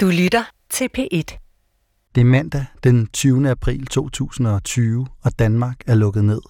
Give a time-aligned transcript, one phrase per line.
[0.00, 1.38] Du lytter til P1.
[2.14, 3.50] Det er mandag den 20.
[3.50, 6.40] april 2020, og Danmark er lukket ned.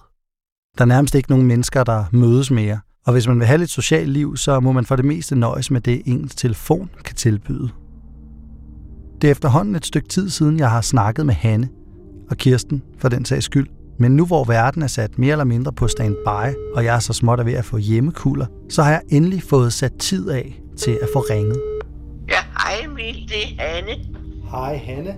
[0.77, 3.69] Der er nærmest ikke nogen mennesker, der mødes mere, og hvis man vil have lidt
[3.69, 7.69] socialt liv, så må man for det meste nøjes med det, ens telefon kan tilbyde.
[9.21, 11.69] Det er efterhånden et stykke tid siden, jeg har snakket med Hanne
[12.29, 13.67] og Kirsten for den sags skyld.
[13.99, 17.13] Men nu hvor verden er sat mere eller mindre på standby, og jeg er så
[17.13, 21.09] småt ved at få hjemmekugler, så har jeg endelig fået sat tid af til at
[21.13, 21.78] få ringet.
[22.29, 23.91] Ja, hej Emil, det er Hanne.
[24.51, 25.15] Hej Hanne.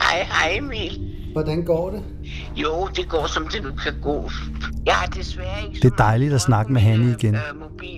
[0.00, 1.00] Hej, hej Emil.
[1.32, 2.02] Hvordan går det?
[2.56, 4.30] Jo, det går som det nu kan gå.
[4.86, 5.80] Jeg har desværre ikke...
[5.82, 7.34] Det er dejligt at snakke med Hanne igen.
[7.34, 7.40] Øh.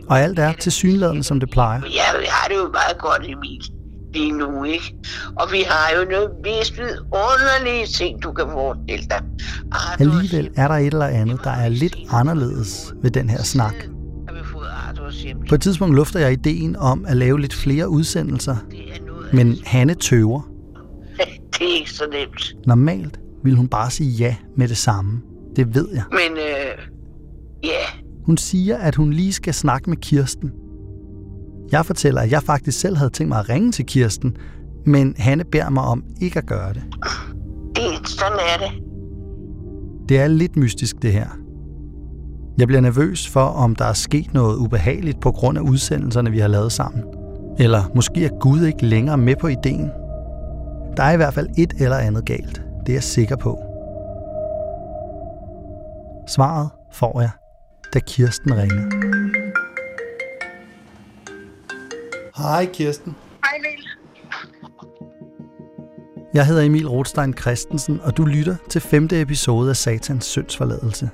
[0.08, 1.80] Og alt er til synligheden, som det plejer.
[1.80, 3.62] Ja, jeg har det jo meget godt, Emil.
[4.14, 4.94] Lige nu, ikke?
[5.36, 6.78] Og vi har jo noget vist
[7.12, 9.22] underlige ting, du kan forestille dig.
[9.98, 13.74] Alligevel er der et eller andet, der er lidt anderledes ved den her snak.
[15.48, 19.94] På et tidspunkt lufter jeg ideen om at lave lidt flere udsendelser, er men Hanne
[19.94, 20.40] tøver.
[21.58, 22.56] Det er ikke så nemt.
[22.66, 25.20] Normalt ville hun bare sige ja med det samme.
[25.56, 26.02] Det ved jeg.
[26.10, 26.86] Men øh,
[27.64, 30.50] ja, Hun siger, at hun lige skal snakke med Kirsten.
[31.72, 34.36] Jeg fortæller, at jeg faktisk selv havde tænkt mig at ringe til Kirsten,
[34.86, 36.82] men Hanne beder mig om ikke at gøre det.
[37.76, 38.82] det, sådan er det.
[40.08, 41.28] Det er lidt mystisk, det her.
[42.60, 46.38] Jeg bliver nervøs for, om der er sket noget ubehageligt på grund af udsendelserne, vi
[46.38, 47.04] har lavet sammen.
[47.58, 49.90] Eller måske er Gud ikke længere med på ideen.
[50.96, 52.62] Der er i hvert fald et eller andet galt.
[52.80, 53.58] Det er jeg sikker på.
[56.28, 57.30] Svaret får jeg,
[57.94, 58.82] da Kirsten ringer.
[62.36, 63.14] Hej Kirsten.
[63.44, 63.86] Hej Emil.
[66.34, 71.10] Jeg hedder Emil Rothstein Christensen, og du lytter til femte episode af Satans syndsforladelse.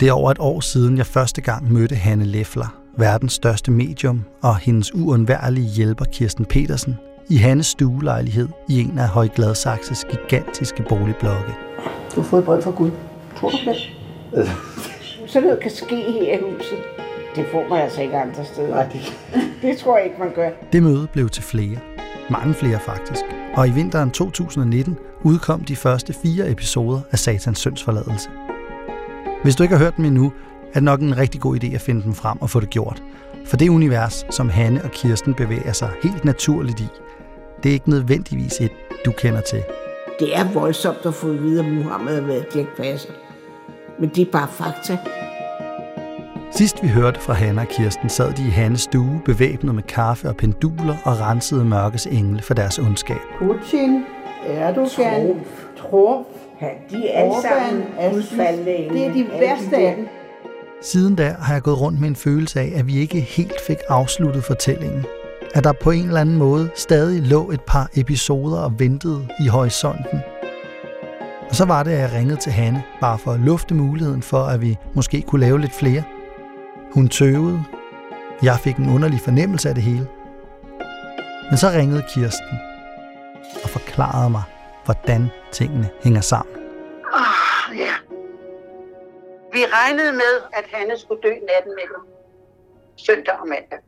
[0.00, 4.24] Det er over et år siden, jeg første gang mødte Hanne Leffler, verdens største medium,
[4.42, 6.96] og hendes uundværlige hjælper Kirsten Petersen,
[7.30, 11.54] i Hannes stuelejlighed i en af Højgladsaxes gigantiske boligblokke.
[12.14, 12.90] Du har fået et brev fra Gud.
[13.36, 13.76] Tror du det?
[15.26, 16.78] Sådan noget kan ske her i huset.
[17.36, 18.68] Det får man altså ikke andre steder.
[18.68, 19.00] Nej, det...
[19.62, 20.50] det tror jeg ikke, man gør.
[20.72, 21.78] Det møde blev til flere.
[22.30, 23.22] Mange flere faktisk.
[23.54, 28.28] Og i vinteren 2019 udkom de første fire episoder af Satans syndsforladelse.
[29.46, 30.32] Hvis du ikke har hørt dem endnu,
[30.68, 33.02] er det nok en rigtig god idé at finde dem frem og få det gjort.
[33.44, 36.88] For det univers, som Hanne og Kirsten bevæger sig helt naturligt i,
[37.62, 38.70] det er ikke nødvendigvis et,
[39.04, 39.62] du kender til.
[40.20, 43.12] Det er voldsomt at få at vide, at Muhammed har været Dirk Passer.
[43.98, 44.98] Men det er bare fakta.
[46.50, 50.28] Sidst vi hørte fra Hanne og Kirsten, sad de i Hannes stue, bevæbnet med kaffe
[50.28, 53.20] og penduler og rensede mørkes engle for deres ondskab.
[53.38, 54.04] Putin,
[54.46, 55.40] Erdogan,
[55.76, 56.26] Trump,
[56.62, 57.84] ja, de er alle sammen
[58.14, 60.08] udfaldende Det er de værste af dem.
[60.82, 63.76] Siden da har jeg gået rundt med en følelse af, at vi ikke helt fik
[63.88, 65.04] afsluttet fortællingen.
[65.54, 69.46] At der på en eller anden måde stadig lå et par episoder og ventede i
[69.46, 70.18] horisonten.
[71.48, 74.42] Og så var det, at jeg ringede til Hanne, bare for at lufte muligheden for,
[74.44, 76.02] at vi måske kunne lave lidt flere.
[76.92, 77.64] Hun tøvede.
[78.42, 80.06] Jeg fik en underlig fornemmelse af det hele.
[81.50, 82.58] Men så ringede Kirsten
[83.64, 84.42] og forklarede mig,
[84.86, 86.56] hvordan tingene hænger sammen.
[87.12, 87.94] Ah, ja.
[89.52, 92.02] Vi regnede med, at Hanne skulle dø natten mellem
[92.96, 93.78] søndag og mandag.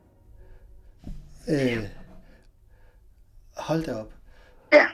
[1.48, 1.84] Øh,
[3.56, 4.12] hold da op.
[4.72, 4.86] Ja,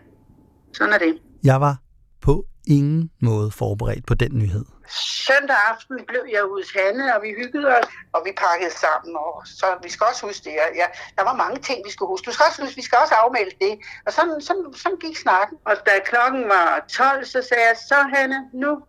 [0.72, 1.18] sådan er det.
[1.44, 1.76] Jeg var
[2.20, 4.64] på ingen måde forberedt på den nyhed.
[4.88, 9.16] Søndag aften blev jeg hos Hanne, og vi hyggede os, og vi pakkede sammen.
[9.16, 10.54] Og så vi skal også huske det.
[10.80, 10.86] Ja,
[11.16, 12.24] der var mange ting, vi skulle huske.
[12.24, 13.78] Du skal også huske, vi skal også afmelde det.
[14.06, 15.58] Og sådan, sådan, sådan gik snakken.
[15.64, 18.82] Og da klokken var 12, så sagde jeg, så Hanne, nu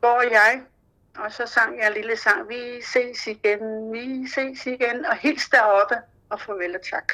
[0.00, 0.62] går jeg.
[1.18, 2.48] Og så sang jeg en lille sang.
[2.48, 5.06] Vi ses igen, vi ses igen.
[5.06, 5.96] Og hils deroppe,
[6.30, 7.12] og farvel og tak.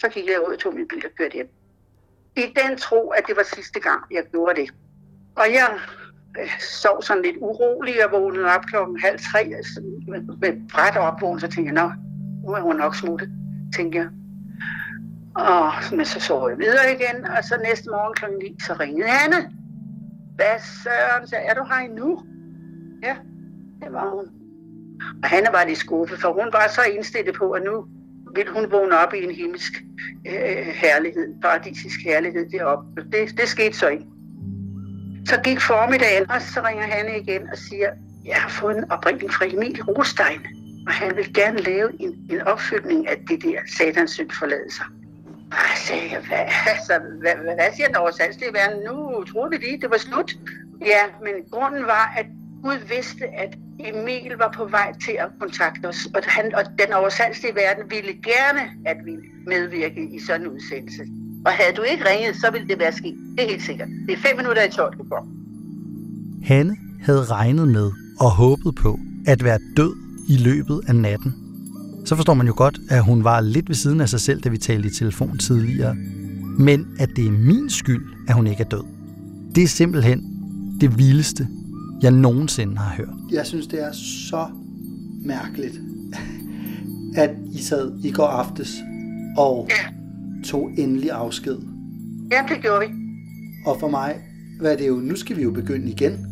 [0.00, 1.50] Så gik jeg ud og tog min bil og kørte hjem.
[2.36, 4.70] I den tro, at det var sidste gang, jeg gjorde det.
[5.36, 5.80] Og jeg
[6.82, 11.40] sov sådan lidt urolig og vågnede op klokken halv tre altså, med, med bræt opvågen,
[11.40, 11.92] så tænkte jeg, nå,
[12.46, 13.30] nu er hun nok smuttet,
[13.76, 14.08] tænkte jeg.
[15.34, 19.08] Og, men så sov jeg videre igen, og så næste morgen klokken 9, så ringede
[19.24, 19.50] Anne.
[20.36, 22.22] Hvad søren, så er du her endnu?
[23.02, 23.16] Ja,
[23.82, 24.26] det var hun.
[25.22, 27.86] Og Hanne var lidt skuffet, for hun var så indstillet på, at nu
[28.34, 29.72] ville hun vågne op i en himmelsk
[30.26, 33.02] øh, herlighed, paradisisk herlighed deroppe.
[33.12, 34.06] Det, det skete så ikke.
[35.28, 37.90] Så gik formiddagen, og så ringer han igen og siger,
[38.24, 40.40] jeg har fået en opringning fra Emil Rostein,
[40.86, 44.84] og han vil gerne lave en, en opfølgning af det der satans syndforladelser.
[45.50, 46.38] Og jeg sagde hvad,
[46.72, 48.78] altså, hvad, hvad, hvad siger den oversalgslige verden?
[48.84, 50.36] Nu troede vi lige, det var slut.
[50.80, 52.26] Ja, men grunden var, at
[52.62, 56.92] Gud vidste, at Emil var på vej til at kontakte os, og, han, og den
[56.92, 59.12] oversandslige verden ville gerne, at vi
[59.46, 61.02] medvirkede i sådan en udsendelse.
[61.46, 63.14] Og havde du ikke ringet, så ville det være sket.
[63.36, 63.88] Det er helt sikkert.
[64.06, 65.28] Det er fem minutter i 12, du går.
[66.42, 67.90] Hanne havde regnet med
[68.20, 69.94] og håbet på at være død
[70.28, 71.34] i løbet af natten.
[72.04, 74.48] Så forstår man jo godt, at hun var lidt ved siden af sig selv, da
[74.48, 75.94] vi talte i telefon tidligere.
[76.58, 78.84] Men at det er min skyld, at hun ikke er død.
[79.54, 80.24] Det er simpelthen
[80.80, 81.48] det vildeste,
[82.02, 83.32] jeg nogensinde har hørt.
[83.32, 83.92] Jeg synes, det er
[84.30, 84.46] så
[85.24, 85.80] mærkeligt,
[87.16, 88.76] at I sad i går aftes
[89.36, 89.68] og
[90.44, 91.58] tog endelig afsked.
[92.32, 92.94] Ja, det gjorde vi.
[93.66, 94.16] Og for mig,
[94.60, 96.26] hvad er det jo, nu skal vi jo begynde igen.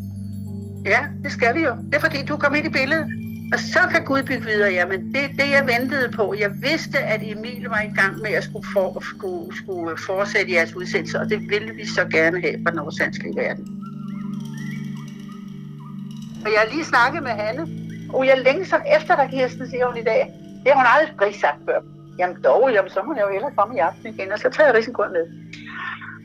[0.85, 1.71] Ja, det skal vi jo.
[1.85, 3.07] Det er fordi, du kom ind i billedet.
[3.53, 4.71] Og så kan Gud bygge videre.
[4.71, 6.35] Jamen, det det, jeg ventede på.
[6.39, 10.75] Jeg vidste, at Emil var i gang med at skulle, for, skulle, skulle fortsætte jeres
[10.75, 13.65] udsendelse, og det ville vi så gerne have fra den oversandslige verden.
[16.45, 17.67] Og jeg har lige snakket med Hanne,
[18.13, 20.23] og jeg længe så efter dig, Kirsten, siger hun i dag.
[20.63, 21.94] Det har hun aldrig sagt før.
[22.19, 24.67] Jamen dog, jamen, så må jeg jo hellere komme i aften igen, og så tager
[24.67, 25.25] jeg risikoen med.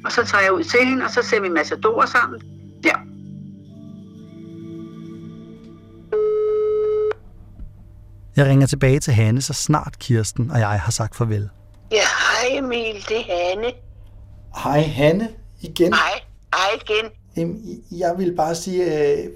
[0.05, 2.43] Og så tager jeg ud til hende, og så ser vi Massador sammen.
[2.85, 2.97] Ja,
[8.41, 11.49] Jeg ringer tilbage til Hanne, så snart Kirsten og jeg har sagt farvel.
[11.93, 13.73] Ja, hej Emil, det er Hanne.
[14.63, 15.29] Hej Hanne,
[15.61, 15.95] igen.
[15.95, 16.21] Hej,
[16.55, 17.11] hej igen.
[17.91, 19.31] Jeg vil bare sige, at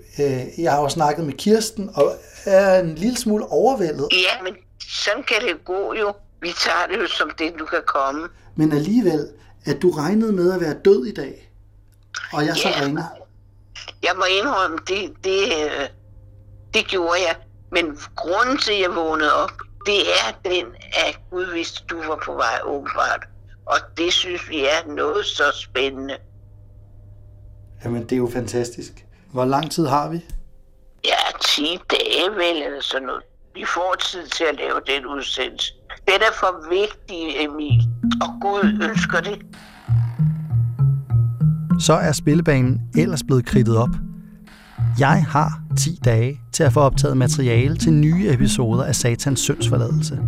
[0.58, 2.12] jeg har jo snakket med Kirsten, og
[2.46, 4.08] er en lille smule overvældet.
[4.12, 6.12] Ja, men sådan kan det gå jo.
[6.44, 8.28] Vi tager det jo som det, du kan komme.
[8.56, 9.28] Men alligevel,
[9.66, 11.50] at du regnede med at være død i dag,
[12.32, 12.84] og jeg så Ja.
[12.84, 13.04] ringer.
[14.02, 15.88] Jeg må indrømme, det, det, øh,
[16.74, 17.36] det gjorde jeg.
[17.72, 19.52] Men grunden til, at jeg vågnede op,
[19.86, 20.66] det er den,
[21.06, 23.22] at Gud vidste, du var på vej åbenbart.
[23.66, 26.16] Og det synes vi er noget så spændende.
[27.84, 28.92] Jamen, det er jo fantastisk.
[29.32, 30.24] Hvor lang tid har vi?
[31.04, 33.22] Ja, 10 dage vel, eller sådan noget.
[33.54, 35.72] Vi får tid til at lave den udsendelse.
[36.06, 37.88] Den er for vigtig, Emil.
[38.22, 39.38] Og Gud ønsker det.
[41.82, 43.90] Så er spillebanen ellers blevet kridtet op.
[44.98, 50.18] Jeg har 10 dage til at få optaget materiale til nye episoder af Satans syndsforladelse.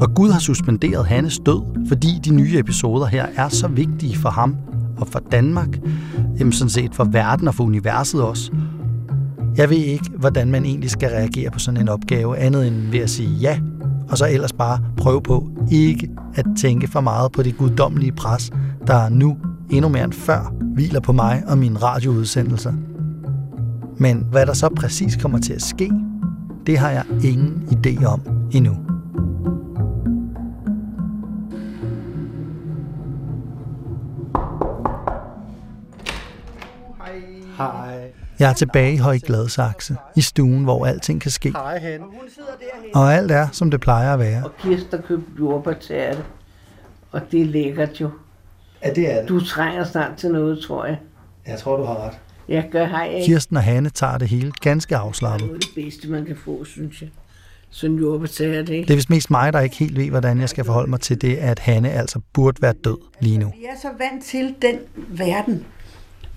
[0.00, 4.28] Og Gud har suspenderet Hannes død, fordi de nye episoder her er så vigtige for
[4.28, 4.56] ham
[4.98, 5.78] og for Danmark,
[6.38, 8.52] jamen sådan set for verden og for universet også.
[9.56, 13.00] Jeg ved ikke, hvordan man egentlig skal reagere på sådan en opgave, andet end ved
[13.00, 13.60] at sige ja,
[14.14, 18.52] og så ellers bare prøve på ikke at tænke for meget på det guddommelige pres,
[18.86, 19.36] der nu
[19.70, 22.72] endnu mere end før hviler på mig og mine radioudsendelser.
[23.98, 25.90] Men hvad der så præcis kommer til at ske,
[26.66, 28.20] det har jeg ingen idé om
[28.52, 28.76] endnu.
[37.56, 38.23] Hej.
[38.38, 41.52] Jeg er tilbage i Høje Gladsaxe, i stuen, hvor alting kan ske.
[42.94, 44.44] Og alt er, som det plejer at være.
[44.44, 46.24] Og Kirsten har købt jordbærtærte.
[47.12, 48.10] Og det er lækkert jo.
[48.84, 49.28] Ja, det er det.
[49.28, 50.98] Du trænger snart til noget, tror jeg.
[51.46, 52.14] Jeg tror, du har ret.
[52.48, 53.22] Jeg gør hej.
[53.26, 55.48] Kirsten og Hanne tager det hele ganske afslappet.
[55.48, 57.08] Det er det bedste, man kan få, synes jeg.
[57.70, 58.86] Sådan jordbærtærte, ikke?
[58.86, 61.22] Det er vist mest mig, der ikke helt ved, hvordan jeg skal forholde mig til
[61.22, 63.46] det, at Hanne altså burde være død lige nu.
[63.46, 64.78] Vi er så vant til den
[65.08, 65.64] verden,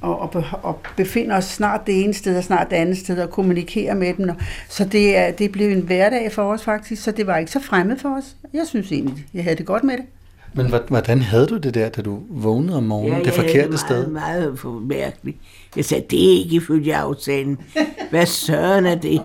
[0.02, 3.30] og, og, og befinder os snart det ene sted og snart det andet sted, og
[3.30, 4.30] kommunikerer med dem.
[4.30, 4.36] Og,
[4.70, 7.60] så det er, det blevet en hverdag for os faktisk, så det var ikke så
[7.60, 8.36] fremmed for os.
[8.54, 10.06] Jeg synes egentlig, jeg havde det godt med det.
[10.54, 13.20] Men hvordan havde du det der, da du vågnede om morgenen?
[13.20, 14.08] det jeg havde forkerte det sted?
[14.08, 15.38] meget, meget mærkeligt.
[15.76, 17.58] Jeg sagde, det er ikke ifølge aftalen.
[18.10, 19.22] Hvad søren er det?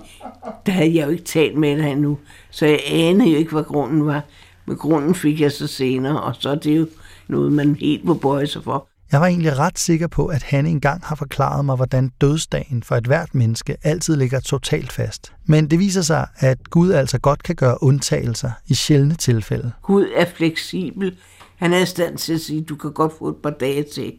[0.66, 2.18] Der havde jeg jo ikke talt med dig endnu,
[2.50, 4.23] så jeg anede jo ikke, hvad grunden var.
[4.66, 6.87] Men grunden fik jeg så senere, og så er det jo
[7.28, 8.88] noget, man helt må bøje sig for.
[9.12, 12.97] Jeg var egentlig ret sikker på, at han engang har forklaret mig, hvordan dødsdagen for
[12.97, 15.33] et hvert menneske altid ligger totalt fast.
[15.47, 19.73] Men det viser sig, at Gud altså godt kan gøre undtagelser i sjældne tilfælde.
[19.83, 21.16] Gud er fleksibel.
[21.57, 24.12] Han er i stand til at sige, du kan godt få et par dage til.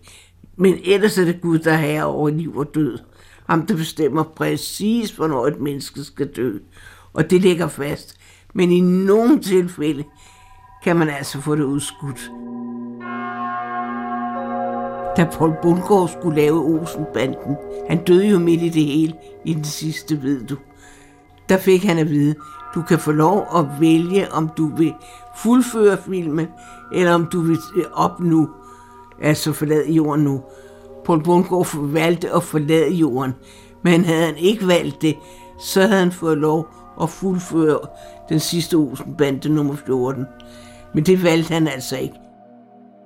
[0.58, 3.00] Men ellers er det Gud, der er over liv og død.
[3.50, 6.58] Ham, der bestemmer præcis, hvornår et menneske skal dø.
[7.14, 8.16] Og det ligger fast.
[8.54, 10.04] Men i nogle tilfælde
[10.84, 12.32] kan man altså få det udskudt.
[15.18, 17.58] Da Paul Bundgaard skulle lave Olsenbanden,
[17.90, 19.14] han døde jo midt i det hele
[19.46, 20.58] i den sidste, ved du.
[21.50, 22.36] Der fik han at vide,
[22.76, 24.94] du kan få lov at vælge, om du vil
[25.38, 26.48] fuldføre filmen,
[26.94, 28.50] eller om du vil øh, op nu,
[29.22, 30.42] altså forlade jorden nu.
[31.06, 33.34] Paul Bundgaard valgte at forlade jorden,
[33.84, 35.16] men havde han ikke valgt det,
[35.60, 36.68] så havde han fået lov
[37.02, 37.80] at fuldføre
[38.30, 40.26] den sidste Olsenbande nummer 14.
[40.94, 42.23] Men det valgte han altså ikke.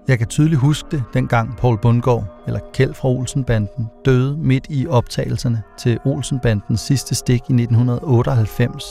[0.07, 4.87] Jeg kan tydeligt huske det, dengang Paul Bundgaard, eller Kjeld fra Olsenbanden, døde midt i
[4.87, 8.83] optagelserne til Olsenbandens sidste stik i 1998.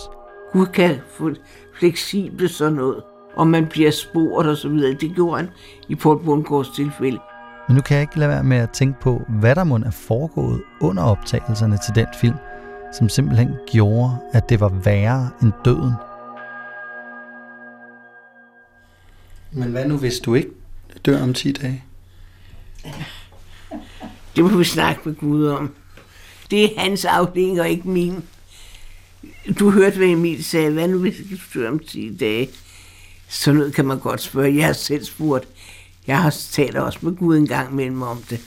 [0.53, 1.31] Gud kan få
[1.79, 3.03] fleksibelt sådan noget,
[3.37, 4.95] og man bliver spurgt og så videre.
[5.01, 5.49] Det gjorde han
[5.89, 7.19] i Paul Bundgaards tilfælde.
[7.69, 9.91] Men nu kan jeg ikke lade være med at tænke på, hvad der må er
[9.91, 12.37] foregået under optagelserne til den film,
[12.99, 15.93] som simpelthen gjorde, at det var værre end døden.
[19.53, 20.51] Men hvad nu, hvis du ikke
[21.05, 21.85] dør om 10 dage?
[24.37, 25.75] Det må vi snakke med Gud om.
[26.51, 28.25] Det er hans afdeling og ikke min.
[29.59, 30.71] Du hørte, hvad Emil sagde.
[30.71, 31.15] Hvad nu, hvis
[31.55, 32.49] du dør om 10 dage?
[33.29, 34.57] Så noget kan man godt spørge.
[34.57, 35.49] Jeg har selv spurgt.
[36.07, 38.41] Jeg har talt også med Gud en gang mellem om det.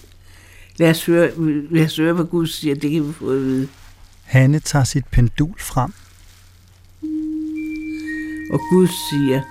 [0.78, 1.32] Lad os høre,
[1.72, 2.76] lad os høre hvad Gud siger.
[2.76, 3.68] Det kan vi få at vide.
[4.24, 5.94] Hanne tager sit pendul frem.
[8.54, 9.42] Og Gud siger,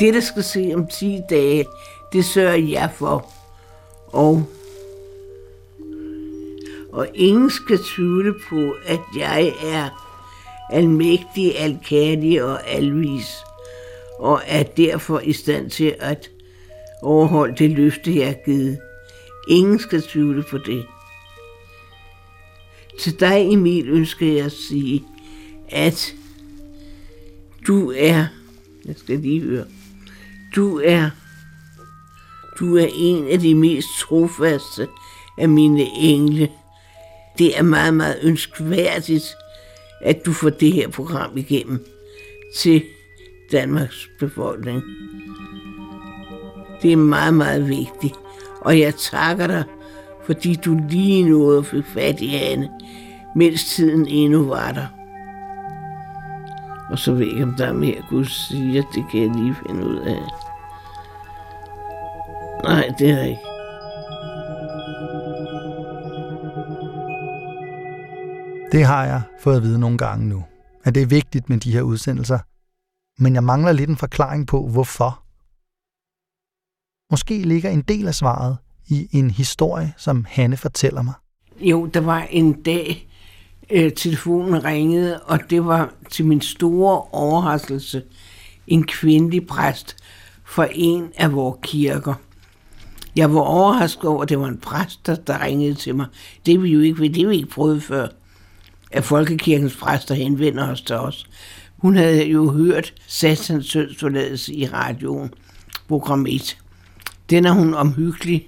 [0.00, 1.66] det, der skal se om 10 dage,
[2.12, 3.32] det sørger jeg for.
[4.06, 4.46] Og,
[6.92, 9.88] og ingen skal tvivle på, at jeg er
[10.70, 13.36] almægtig, alkærlig og alvis,
[14.18, 16.30] og er derfor i stand til at
[17.02, 18.78] overholde det løfte, jeg har givet.
[19.48, 20.86] Ingen skal tvivle på det.
[23.00, 25.04] Til dig, Emil, ønsker jeg at sige,
[25.68, 26.14] at
[27.66, 28.26] du er,
[28.84, 29.64] jeg skal lige høre,
[30.54, 31.10] du er,
[32.58, 34.88] du er en af de mest trofaste
[35.38, 36.50] af mine engle.
[37.38, 39.34] Det er meget, meget ønskværdigt,
[40.02, 41.86] at du får det her program igennem
[42.56, 42.82] til
[43.52, 44.82] Danmarks befolkning.
[46.82, 48.14] Det er meget, meget vigtigt.
[48.60, 49.64] Og jeg takker dig,
[50.26, 52.70] fordi du lige nåede fik fat i Anne,
[53.36, 55.03] mens tiden endnu var der.
[56.94, 59.54] Og så ved jeg ikke, om der er mere Gud siger, det kan jeg lige
[59.66, 60.22] finde ud af.
[62.64, 63.40] Nej, det er ikke.
[68.72, 70.44] Det har jeg fået at vide nogle gange nu,
[70.84, 72.38] at det er vigtigt med de her udsendelser.
[73.22, 75.22] Men jeg mangler lidt en forklaring på, hvorfor.
[77.10, 78.56] Måske ligger en del af svaret
[78.88, 81.14] i en historie, som Hanne fortæller mig.
[81.60, 83.08] Jo, der var en dag,
[83.70, 88.02] øh, telefonen ringede, og det var til min store overraskelse
[88.66, 89.96] en kvindelig præst
[90.44, 92.14] for en af vores kirker.
[93.16, 96.06] Jeg var overrasket over, at det var en præst, der, der ringede til mig.
[96.46, 98.08] Det vi jo ikke, det vi ikke prøvet før,
[98.90, 101.26] at Folkekirkens præster henvender os til os.
[101.76, 105.30] Hun havde jo hørt Satans sønsforladelse i radioen,
[105.88, 106.58] program 1.
[107.30, 108.44] Den har hun omhyggeligt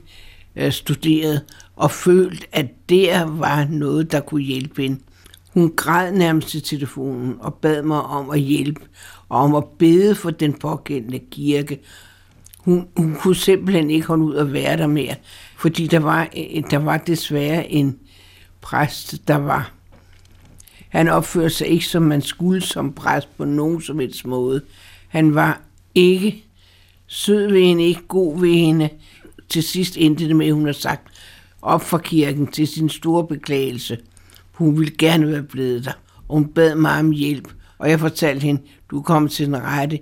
[0.56, 1.42] øh, studeret
[1.76, 5.00] og følt, at der var noget, der kunne hjælpe hende.
[5.54, 8.80] Hun græd nærmest til telefonen og bad mig om at hjælpe
[9.28, 11.80] og om at bede for den pågældende kirke.
[12.59, 15.14] Hun, hun kunne simpelthen ikke holde ud at være der mere,
[15.56, 17.99] fordi der var, øh, der var desværre en
[18.61, 19.76] præst, der var
[20.88, 24.62] han opførte sig ikke, som man skulle som præst på nogen som helst måde.
[25.09, 25.61] Han var
[25.95, 26.45] ikke
[27.06, 28.88] sød ved hende, ikke god ved hende.
[29.49, 31.15] Til sidst endte det med, at hun har sagt
[31.66, 33.99] op fra kirken til sin store beklagelse.
[34.52, 35.92] Hun ville gerne være blevet der,
[36.28, 37.49] og hun bad mig om hjælp.
[37.78, 39.99] Og jeg fortalte hende, du kommer til den rette.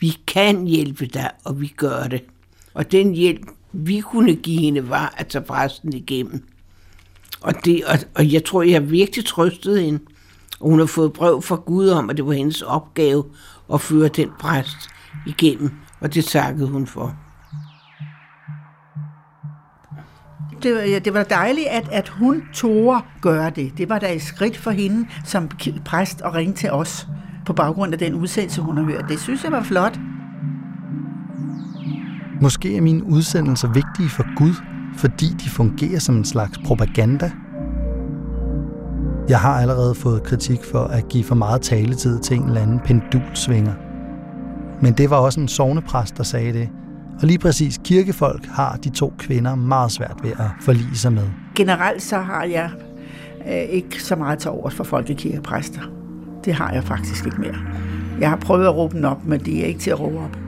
[0.00, 2.24] Vi kan hjælpe dig, og vi gør det.
[2.74, 6.44] Og den hjælp, vi kunne give hende, var at tage præsten igennem.
[7.40, 10.00] Og, det, og, og jeg tror, jeg virkelig trøstede hende.
[10.60, 13.24] Og hun har fået brev fra Gud om, at det var hendes opgave
[13.74, 14.76] at føre den præst
[15.26, 15.70] igennem,
[16.00, 17.16] og det takkede hun for.
[20.62, 23.72] Det, var- det var dejligt, at, at hun tog gøre det.
[23.78, 25.48] Det var da et skridt for hende som
[25.84, 27.08] præst at ringe til os
[27.46, 29.04] på baggrund af den udsendelse, hun har hørt.
[29.08, 29.98] Det synes jeg var flot.
[32.40, 34.54] Måske er mine udsendelser vigtige for Gud,
[34.96, 37.30] fordi de fungerer som en slags propaganda.
[39.28, 42.80] Jeg har allerede fået kritik for at give for meget taletid til en eller anden
[42.84, 43.72] pendulsvinger.
[44.82, 46.68] Men det var også en sovnepræst, der sagde det.
[47.20, 51.24] Og lige præcis kirkefolk har de to kvinder meget svært ved at forlige sig med.
[51.54, 52.70] Generelt så har jeg
[53.48, 55.80] øh, ikke så meget til overs for folkekirkepræster.
[56.44, 57.56] Det har jeg faktisk ikke mere.
[58.20, 60.38] Jeg har prøvet at råbe dem op, men de er ikke til at råbe op.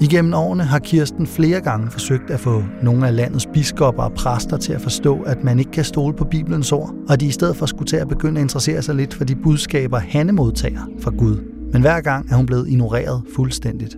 [0.00, 4.56] Igennem årene har Kirsten flere gange forsøgt at få nogle af landets biskopper og præster
[4.56, 7.30] til at forstå, at man ikke kan stole på Bibelens ord, og at de i
[7.30, 10.90] stedet for skulle til at begynde at interessere sig lidt for de budskaber, han modtager
[11.00, 11.36] fra Gud.
[11.72, 13.96] Men hver gang er hun blevet ignoreret fuldstændigt.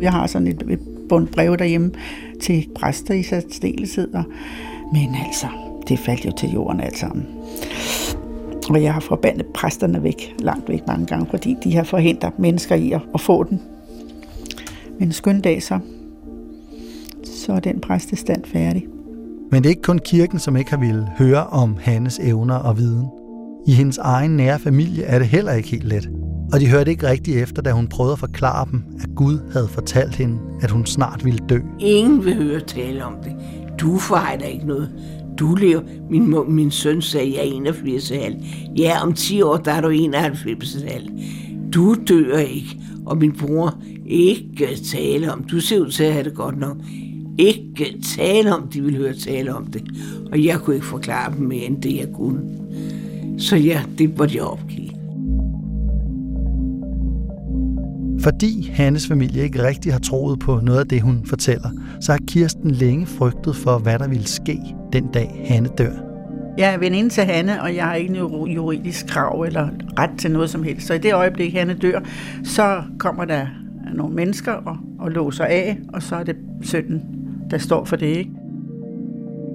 [0.00, 1.90] Jeg har sådan et, et bundt brev derhjemme
[2.42, 4.14] til præster i særdeleshed.
[4.14, 4.24] og-
[4.92, 5.46] Men altså,
[5.88, 7.26] det faldt jo til jorden alt sammen.
[8.70, 12.74] Og jeg har forbandet præsterne væk, langt væk mange gange, fordi de har forhindret mennesker
[12.74, 13.60] i at, at få den.
[15.00, 15.78] en skøn dag så,
[17.24, 18.86] så er den præstestand færdig.
[19.50, 22.78] Men det er ikke kun kirken, som ikke har ville høre om Hannes evner og
[22.78, 23.06] viden.
[23.66, 26.10] I hendes egen nære familie er det heller ikke helt let.
[26.52, 29.68] Og de hørte ikke rigtigt efter, da hun prøvede at forklare dem, at Gud havde
[29.68, 31.58] fortalt hende, at hun snart ville dø.
[31.80, 33.32] Ingen vil høre tale om det.
[33.80, 34.90] Du fejler ikke noget.
[35.38, 35.82] Du lever.
[36.10, 38.36] Min, min søn sagde, jeg er 81.
[38.76, 40.76] Ja, om 10 år, der er du 91.
[41.74, 42.78] Du dør ikke.
[43.06, 45.44] Og min bror, ikke tale om.
[45.44, 46.76] Du ser ud til at have det godt nok.
[47.38, 49.82] Ikke tale om, de vil høre tale om det.
[50.32, 52.40] Og jeg kunne ikke forklare dem mere end det, jeg kunne.
[53.38, 54.81] Så ja, det var jeg opgive.
[58.22, 62.18] Fordi Hannes familie ikke rigtig har troet på noget af det, hun fortæller, så har
[62.28, 64.58] Kirsten længe frygtet for, hvad der ville ske
[64.92, 65.92] den dag Hanne dør.
[66.58, 70.30] Jeg er veninde til Hanne, og jeg har ikke noget juridisk krav eller ret til
[70.30, 70.86] noget som helst.
[70.86, 72.00] Så i det øjeblik, Hanne dør,
[72.44, 73.46] så kommer der
[73.94, 77.02] nogle mennesker og, og låser af, og så er det sønnen,
[77.50, 78.30] der står for det, ikke?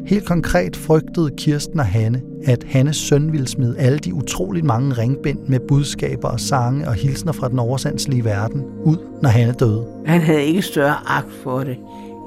[0.07, 4.93] Helt konkret frygtede Kirsten og Hanne, at Hannes søn ville smide alle de utroligt mange
[4.93, 9.85] ringbind med budskaber og sange og hilsner fra den oversandslige verden ud, når Hanne døde.
[10.05, 11.77] Han havde ikke større agt for det,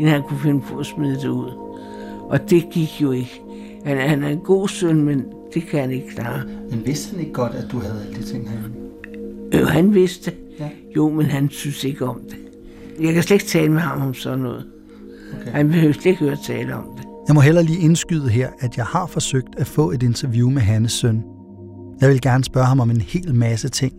[0.00, 1.50] end han kunne finde på at smide det ud.
[2.28, 3.42] Og det gik jo ikke.
[3.84, 6.42] Han, han er en god søn, men det kan han ikke klare.
[6.70, 8.76] Men vidste han ikke godt, at du havde alle de ting herinde?
[9.52, 10.32] Øh, han vidste.
[10.58, 10.68] Ja.
[10.96, 12.36] Jo, men han synes ikke om det.
[13.04, 14.64] Jeg kan slet ikke tale med ham om sådan noget.
[15.40, 15.52] Okay.
[15.52, 17.09] Han behøver slet ikke høre tale om det.
[17.30, 20.62] Jeg må heller lige indskyde her, at jeg har forsøgt at få et interview med
[20.62, 21.22] Hannes søn.
[22.00, 23.92] Jeg vil gerne spørge ham om en hel masse ting,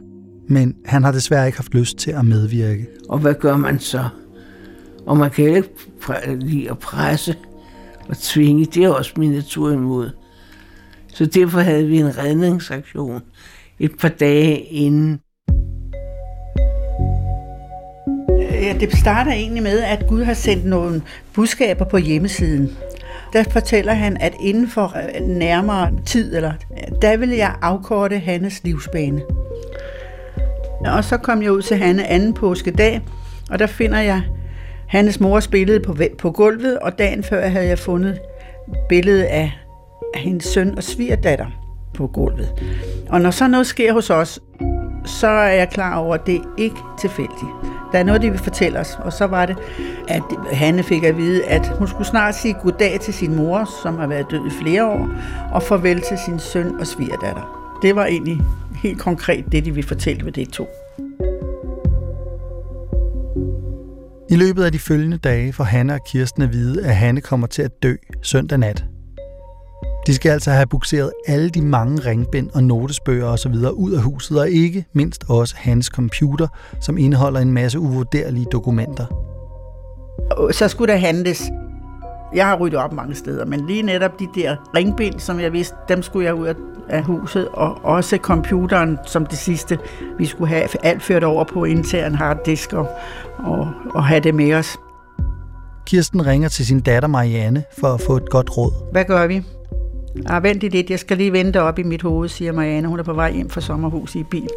[0.49, 2.87] men han har desværre ikke haft lyst til at medvirke.
[3.09, 4.09] Og hvad gør man så?
[5.05, 5.69] Og man kan ikke
[6.39, 7.35] lide at presse
[8.09, 8.65] og tvinge.
[8.65, 10.09] Det er også min natur imod.
[11.07, 13.21] Så derfor havde vi en redningsaktion
[13.79, 15.19] et par dage inden.
[18.39, 21.01] Ja, det starter egentlig med, at Gud har sendt nogle
[21.33, 22.69] budskaber på hjemmesiden
[23.33, 28.19] der fortæller han, at inden for øh, nærmere tid, eller, øh, der vil jeg afkorte
[28.19, 29.21] Hannes livsbane.
[30.85, 33.01] Og så kom jeg ud til Hanne anden påskedag,
[33.49, 34.21] og der finder jeg
[34.87, 38.19] Hannes mors billede på, på gulvet, og dagen før havde jeg fundet
[38.89, 39.51] billedet af
[40.15, 41.45] hendes søn og svigerdatter
[41.93, 42.53] på gulvet.
[43.09, 44.39] Og når så noget sker hos os,
[45.05, 47.51] så er jeg klar over, at det er ikke tilfældigt.
[47.91, 48.97] Der er noget, de vil fortælle os.
[48.99, 49.57] Og så var det,
[50.07, 53.97] at Hanne fik at vide, at hun skulle snart sige goddag til sin mor, som
[53.97, 55.09] har været død i flere år,
[55.51, 57.77] og farvel til sin søn og svigerdatter.
[57.81, 58.41] Det var egentlig
[58.75, 60.67] helt konkret det, de ville fortælle ved det to.
[64.29, 67.47] I løbet af de følgende dage får Hanne og Kirsten at vide, at Hanne kommer
[67.47, 68.90] til at dø søndag nat.
[70.07, 73.53] De skal altså have bukseret alle de mange ringbind og notesbøger osv.
[73.73, 76.47] ud af huset, og ikke mindst også hans computer,
[76.79, 79.05] som indeholder en masse uvurderlige dokumenter.
[80.51, 81.43] Så skulle der handles.
[82.35, 85.75] Jeg har ryddet op mange steder, men lige netop de der ringbind, som jeg vidste,
[85.89, 86.55] dem skulle jeg ud
[86.89, 89.79] af huset, og også computeren som det sidste.
[90.17, 92.87] Vi skulle have alt ført over på intern harddisk og,
[93.37, 94.77] og, og have det med os.
[95.85, 98.91] Kirsten ringer til sin datter Marianne for at få et godt råd.
[98.91, 99.43] Hvad gør vi?
[100.25, 102.87] Ah, vent lidt, jeg skal lige vente op i mit hoved, siger Marianne.
[102.87, 104.47] Hun er på vej hjem fra sommerhus i bil.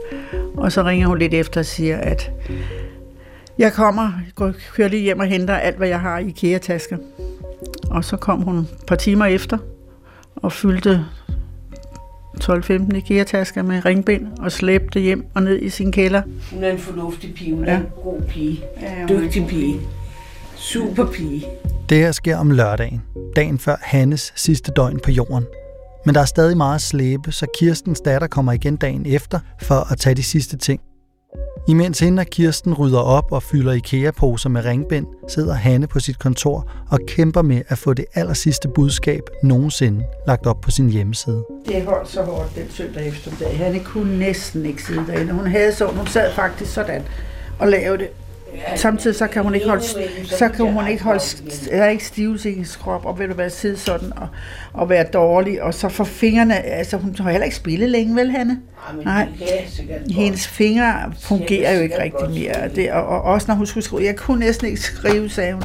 [0.57, 2.31] Og så ringer hun lidt efter og siger, at
[3.59, 6.97] jeg kommer, går, kører lige hjem og henter alt, hvad jeg har i IKEA-tasker.
[7.91, 9.59] Og så kom hun et par timer efter
[10.37, 11.05] og fyldte
[12.45, 16.23] 12-15 IKEA-tasker med ringbind og slæbte hjem og ned i sin kælder.
[16.53, 17.79] Hun er en fornuftig pige, hun er ja.
[17.79, 19.81] en god pige, ja, dygtig pige,
[20.57, 21.47] super pige.
[21.89, 23.03] Det her sker om lørdagen,
[23.37, 25.47] dagen før Hannes sidste døgn på jorden.
[26.07, 29.93] Men der er stadig meget at slæbe, så Kirstens datter kommer igen dagen efter for
[29.93, 30.81] at tage de sidste ting.
[31.69, 36.19] Imens hende og Kirsten rydder op og fylder IKEA-poser med ringbind, sidder Hanne på sit
[36.19, 40.91] kontor og kæmper med at få det aller sidste budskab nogensinde lagt op på sin
[40.91, 41.45] hjemmeside.
[41.67, 43.59] Det holdt så hårdt den søndag eftermiddag.
[43.59, 45.33] Hanne kunne næsten ikke sidde derinde.
[45.33, 47.03] Hun havde så, hun sad faktisk sådan
[47.59, 48.09] og lavede det
[48.77, 49.83] Samtidig så kan hun ikke holde,
[50.25, 51.21] så kan hun ikke holde,
[51.71, 54.29] er ikke stivelse i hendes krop, og vil du være sidde sådan og,
[54.73, 58.31] og være dårlig, og så for fingrene, altså hun har heller ikke spillet længe, vel
[58.31, 58.61] Hanne?
[59.05, 59.29] Nej,
[60.11, 64.05] hendes fingre fungerer jo ikke rigtig mere, det, og, og også når hun skulle skrive,
[64.05, 65.63] jeg kunne næsten ikke skrive, sagde hun.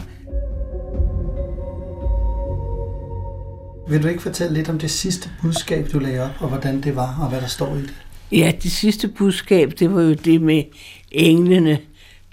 [3.89, 6.95] Vil du ikke fortælle lidt om det sidste budskab, du lagde op, og hvordan det
[6.95, 7.93] var, og hvad der står i det?
[8.31, 10.63] Ja, det sidste budskab, det var jo det med
[11.11, 11.77] englene,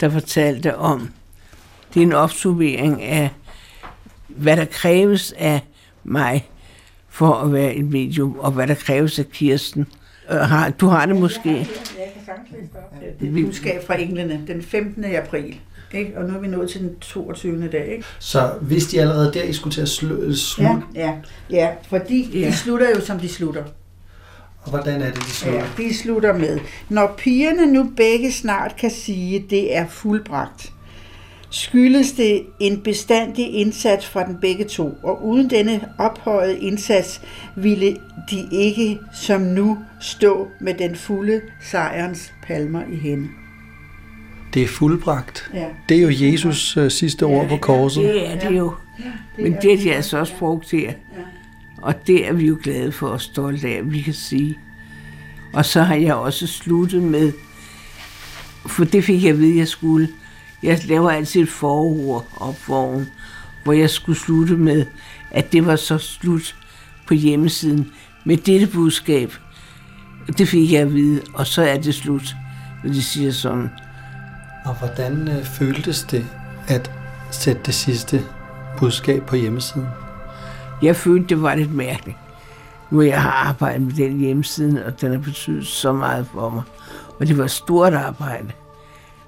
[0.00, 1.08] der fortalte om.
[1.94, 3.30] Det er en opsummering af,
[4.28, 5.60] hvad der kræves af
[6.04, 6.48] mig
[7.08, 9.86] for at være en medium, og hvad der kræves af Kirsten.
[10.30, 10.38] Øh,
[10.80, 11.68] du har det måske?
[13.20, 15.04] Det er budskab fra englene den 15.
[15.04, 15.56] april.
[15.94, 16.12] Ikke?
[16.18, 17.68] Og nu er vi nået til den 22.
[17.68, 17.86] dag.
[17.92, 18.04] Ikke?
[18.18, 21.12] Så hvis de allerede der, I skulle til at slu- slutte, Ja, ja,
[21.50, 22.46] ja, fordi Ja.
[22.46, 23.64] de slutter jo, som de slutter.
[24.66, 25.60] Og hvordan er det, de slutter?
[25.60, 26.58] Ja, de slutter med.
[26.88, 30.72] Når pigerne nu begge snart kan sige, det er fuldbragt,
[31.50, 37.20] skyldes det en bestandig indsats fra den begge to, og uden denne ophøjede indsats
[37.56, 37.96] ville
[38.30, 43.28] de ikke som nu stå med den fulde sejrens palmer i hende.
[44.54, 45.50] Det er fuldbragt.
[45.54, 45.66] Ja.
[45.88, 48.04] Det er jo Jesus øh, sidste ord på korset.
[48.04, 48.74] Det er det jo.
[49.38, 50.92] Men det er de altså også brugt her.
[51.86, 54.58] Og det er vi jo glade for og stolte af, vi kan sige.
[55.52, 57.32] Og så har jeg også sluttet med,
[58.66, 60.08] for det fik jeg at vide, at jeg skulle.
[60.62, 63.06] Jeg laver altid et forord op foran,
[63.64, 64.86] hvor jeg skulle slutte med,
[65.30, 66.56] at det var så slut
[67.06, 67.92] på hjemmesiden
[68.24, 69.32] med dette budskab.
[70.38, 72.36] Det fik jeg at vide, og så er det slut,
[72.84, 73.70] når de siger sådan.
[74.64, 76.26] Og hvordan øh, føltes det
[76.68, 76.90] at
[77.30, 78.22] sætte det sidste
[78.78, 80.05] budskab på hjemmesiden?
[80.82, 82.16] Jeg følte, det var lidt mærkeligt.
[82.90, 86.62] Nu jeg har arbejdet med den hjemmeside, og den har betydet så meget for mig.
[87.20, 88.52] Og det var et stort arbejde.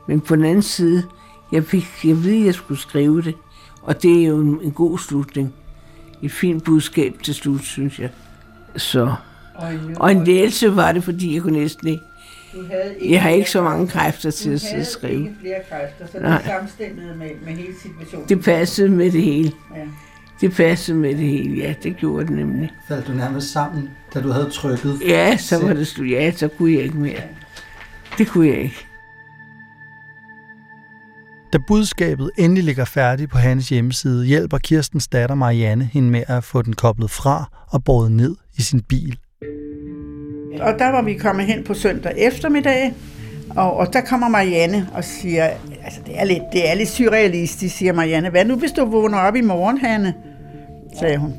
[0.07, 1.03] Men på den anden side,
[1.53, 3.35] jeg fik jeg ved, at jeg skulle skrive det.
[3.83, 5.55] Og det er jo en, en god slutning.
[6.23, 8.11] Et fint budskab til slut, synes jeg.
[8.77, 9.15] Så.
[9.97, 12.03] Og en læselse var det, fordi jeg kunne næsten ikke.
[12.55, 15.21] Du havde Jeg har ikke så mange kræfter til at sidde og skrive.
[15.21, 16.37] ikke flere kræfter, så Nej.
[16.39, 18.29] det samstemmede med, med hele situationen.
[18.29, 19.53] Det passede med det hele.
[19.77, 19.81] Ja.
[20.41, 22.71] Det passede med det hele, ja, det gjorde det nemlig.
[22.89, 25.01] Faldt du nærmest sammen, da du havde trykket?
[25.07, 26.11] Ja, så var det slut.
[26.11, 27.23] Ja, så kunne jeg ikke mere.
[28.19, 28.87] Det kunne jeg ikke.
[31.53, 36.45] Da budskabet endelig ligger færdigt på hans hjemmeside, hjælper Kirstens datter Marianne hende med at
[36.45, 39.19] få den koblet fra og båret ned i sin bil.
[40.61, 42.95] Og der var vi kommet hen på søndag eftermiddag,
[43.51, 45.45] og, og der kommer Marianne og siger,
[45.85, 48.31] altså det er lidt, det er lidt surrealistisk, siger Marianne.
[48.31, 50.15] Hvad nu, hvis du vågner op i morgen, Hanne?
[50.95, 51.35] Sagde hun.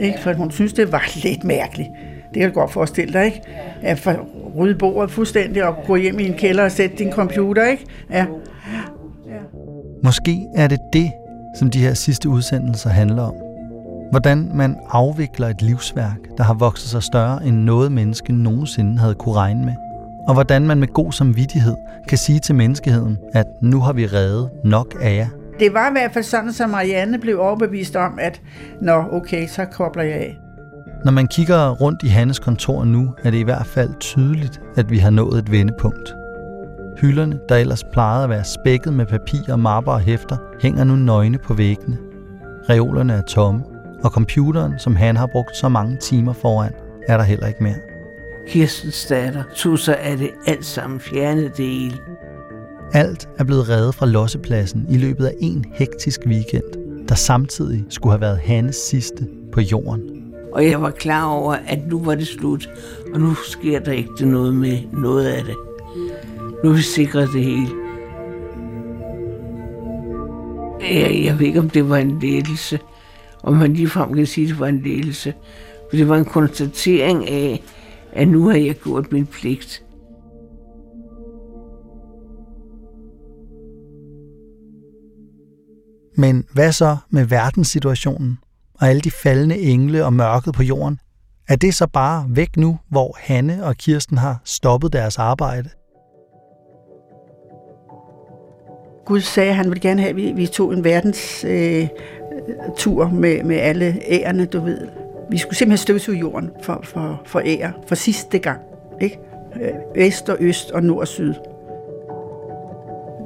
[0.00, 0.18] Ikke?
[0.20, 1.88] For hun synes, det var lidt mærkeligt.
[2.34, 3.42] Det kan du godt forestille dig, ikke?
[3.82, 7.66] At for rydde bordet fuldstændig og gå hjem i en kælder og sætte din computer,
[7.66, 7.84] ikke?
[8.10, 8.26] Ja.
[10.02, 11.12] Måske er det det,
[11.58, 13.34] som de her sidste udsendelser handler om.
[14.10, 19.14] Hvordan man afvikler et livsværk, der har vokset sig større end noget menneske nogensinde havde
[19.14, 19.74] kunne regne med.
[20.28, 21.76] Og hvordan man med god samvittighed
[22.08, 25.28] kan sige til menneskeheden, at nu har vi reddet nok af jer.
[25.60, 28.40] Det var i hvert fald sådan, at Marianne blev overbevist om, at
[28.80, 30.38] nå, okay, så kobler jeg af.
[31.04, 34.90] Når man kigger rundt i Hannes kontor nu, er det i hvert fald tydeligt, at
[34.90, 36.14] vi har nået et vendepunkt.
[37.00, 41.38] Hylderne, der ellers plejede at være spækket med papir, mapper og hæfter, hænger nu nøgne
[41.38, 41.98] på væggene.
[42.70, 43.64] Reolerne er tomme,
[44.04, 46.72] og computeren, som han har brugt så mange timer foran,
[47.08, 47.78] er der heller ikke mere.
[48.48, 51.96] Kirstens datter tog sig af det alt sammen, fjernede hele.
[52.92, 58.12] Alt er blevet reddet fra lossepladsen i løbet af en hektisk weekend, der samtidig skulle
[58.12, 60.32] have været Hannes sidste på jorden.
[60.52, 62.70] Og jeg var klar over, at nu var det slut,
[63.14, 65.54] og nu sker der ikke noget med noget af det.
[66.64, 67.68] Nu er vi sikret det hele.
[70.80, 72.78] Jeg, jeg ved ikke, om det var en ledelse,
[73.42, 75.34] om man ligefrem kan sige, at det var en ledelse.
[75.90, 77.62] For det var en konstatering af,
[78.12, 79.82] at nu har jeg gjort min pligt.
[86.18, 88.38] Men hvad så med verdenssituationen
[88.74, 91.00] og alle de faldende engle og mørket på jorden?
[91.48, 95.68] Er det så bare væk nu, hvor Hanne og Kirsten har stoppet deres arbejde?
[99.06, 101.88] Gud sagde, at han ville gerne have, at vi, vi tog en verdens øh,
[102.76, 104.88] tur med, med alle ærerne, du ved.
[105.30, 108.60] Vi skulle simpelthen støvsuge jorden for, for, for ære, for sidste gang.
[109.00, 109.18] Ikke?
[109.62, 111.34] Øh, øst og øst og nord og syd.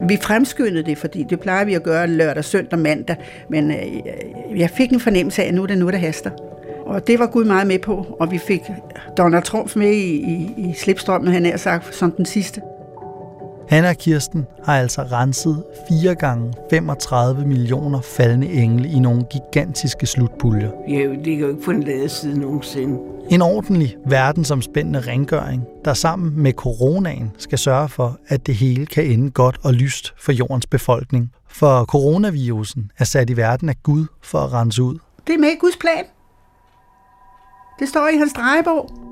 [0.08, 3.16] Vi fremskyndede det, fordi det plejer vi at gøre lørdag, søndag, mandag,
[3.48, 6.30] men øh, jeg fik en fornemmelse af, at nu er det nu, der haster.
[6.86, 8.62] Og det var Gud meget med på, og vi fik
[9.16, 12.60] Donald Trump med i, i, i slipstrømmen, han er sagt, som den sidste.
[13.72, 20.06] Hanne og Kirsten har altså renset 4 gange 35 millioner faldende engle i nogle gigantiske
[20.06, 20.70] slutpuljer.
[20.88, 22.98] Jeg ligger jo ikke på en ladeside nogensinde.
[23.30, 29.04] En ordentlig, verdensomspændende rengøring, der sammen med coronaen skal sørge for, at det hele kan
[29.04, 31.32] ende godt og lyst for jordens befolkning.
[31.48, 34.98] For coronavirusen er sat i verden af Gud for at rense ud.
[35.26, 36.04] Det er med Guds plan.
[37.78, 39.11] Det står i hans drejebog.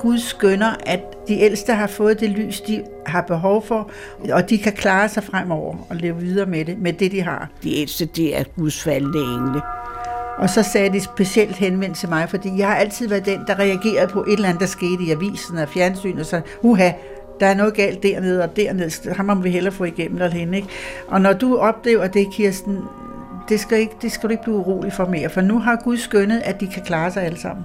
[0.00, 3.90] Gud skønner, at de ældste har fået det lys, de har behov for,
[4.32, 7.48] og de kan klare sig fremover og leve videre med det, med det, de har.
[7.62, 9.60] De ældste, det er Guds faldende engle.
[10.38, 13.58] Og så sagde de specielt henvendt til mig, fordi jeg har altid været den, der
[13.58, 16.90] reagerede på et eller andet, der skete i avisen og fjernsyn, og så, uha,
[17.40, 20.56] der er noget galt dernede og dernede, ham må vi hellere få igennem eller hende.
[20.56, 20.68] Ikke?
[21.08, 22.78] Og når du oplever det, Kirsten,
[23.48, 25.96] det skal, ikke, det skal du ikke blive urolig for mere, for nu har Gud
[25.96, 27.64] skønnet, at de kan klare sig alle sammen.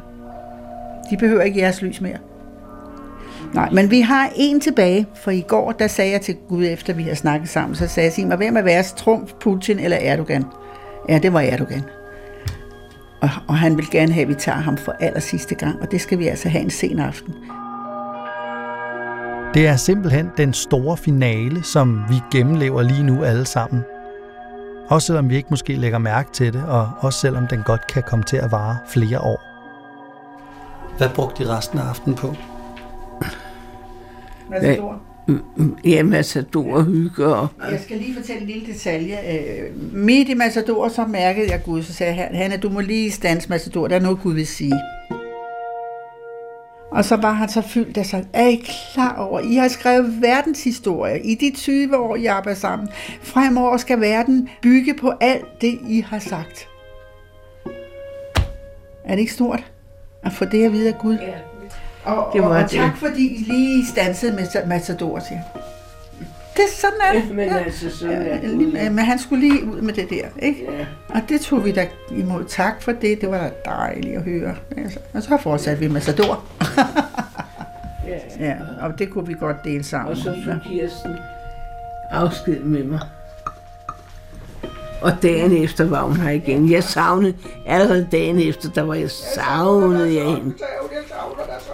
[1.09, 2.17] De behøver ikke jeres lys mere.
[3.53, 6.93] Nej, men vi har en tilbage, for i går, der sagde jeg til Gud, efter
[6.93, 9.97] vi har snakket sammen, så sagde jeg, sig mig, hvem er værst, Trump, Putin eller
[9.97, 10.45] Erdogan?
[11.09, 11.83] Ja, det var Erdogan.
[13.21, 15.91] Og, og han vil gerne have, at vi tager ham for aller sidste gang, og
[15.91, 17.33] det skal vi altså have en sen aften.
[19.53, 23.81] Det er simpelthen den store finale, som vi gennemlever lige nu alle sammen.
[24.89, 28.03] Også selvom vi ikke måske lægger mærke til det, og også selvom den godt kan
[28.03, 29.54] komme til at vare flere år.
[30.97, 32.35] Hvad brugte de resten af aftenen på?
[34.49, 35.01] Matador.
[35.85, 37.47] Ja, Matador hygge og...
[37.71, 39.17] Jeg skal lige fortælle en lille detalje.
[39.31, 43.11] Øh, Midt i Matador, så mærkede jeg Gud, så sagde jeg, Hanna, du må lige
[43.11, 44.81] stanse Matador, der er noget Gud vil sige.
[46.91, 50.21] Og så var han så fyldt af sig, er I klar over, I har skrevet
[50.21, 52.89] verdenshistorie i de 20 år, I arbejder sammen.
[53.21, 56.67] Fremover skal verden bygge på alt det, I har sagt.
[59.05, 59.74] Er det ikke stort
[60.25, 61.17] at få det at vide af Gud?
[61.17, 61.33] Ja.
[62.11, 62.79] Og, Det og, var og det.
[62.79, 65.43] tak fordi I lige stansede med Matador, jeg.
[66.55, 67.35] Det er sådan er det.
[67.35, 70.67] Men altså, sådan er Ja, lige- Men han skulle lige ud med det der, ikke?
[70.71, 70.85] Ja.
[71.09, 72.43] Og det tog vi da imod.
[72.45, 73.21] Tak for det.
[73.21, 74.55] Det var da dejligt at høre.
[74.77, 76.43] Altså, Og så fortsatte vi med Sador.
[78.07, 78.17] Ja.
[78.45, 80.11] Ja, og det kunne vi godt dele sammen.
[80.11, 80.51] Og så ja.
[80.53, 81.15] tog Kirsten
[82.11, 82.99] afsked med mig.
[85.05, 86.71] Og dagen efter var hun her igen.
[86.71, 87.33] Jeg savnede,
[87.65, 90.53] allerede dagen efter, der var jeg savnet jeg hende.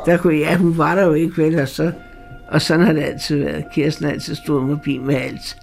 [0.06, 1.92] Der kunne jeg, hun var der jo ikke vel, og så,
[2.48, 3.66] og sådan har det altid været.
[3.74, 5.58] Kirsten har altid stået mobil med alt.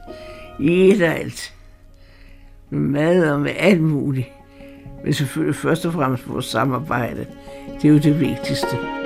[0.58, 1.54] I et og alt.
[2.70, 4.26] Med mad og med alt muligt.
[5.04, 7.26] Men selvfølgelig først og fremmest vores samarbejde.
[7.82, 8.97] Det er jo det vigtigste.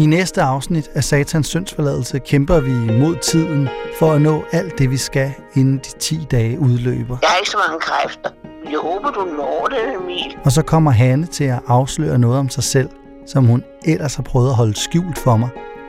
[0.00, 4.90] I næste afsnit af Satans syndsforladelse kæmper vi mod tiden for at nå alt det,
[4.90, 7.16] vi skal, inden de 10 dage udløber.
[7.22, 8.30] Jeg har ikke så mange kræfter.
[8.70, 10.36] Jeg håber, du når det, Emil.
[10.44, 12.88] Og så kommer Hanne til at afsløre noget om sig selv,
[13.26, 15.48] som hun ellers har prøvet at holde skjult for mig,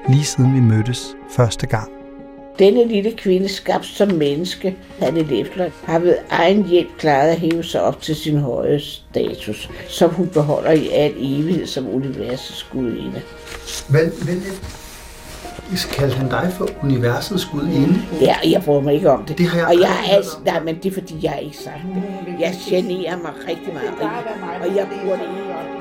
[0.09, 2.00] lige siden vi mødtes første gang.
[2.61, 7.63] Denne lille kvinde, skabt som menneske, Hanne Lefler, har ved egen hjælp klaret at hæve
[7.63, 13.21] sig op til sin høje status, som hun beholder i al evighed som universets gudinde.
[13.89, 14.43] Men, men
[15.91, 18.01] kaldte han dig for universets gudinde?
[18.21, 19.37] Ja, jeg bryder mig ikke om det.
[19.37, 21.81] Det har jeg og jeg har altså, nej, men det er fordi, jeg ikke sagt
[21.95, 22.39] det.
[22.39, 23.89] Jeg generer mig rigtig meget,
[24.61, 25.80] og jeg, jeg burde ikke.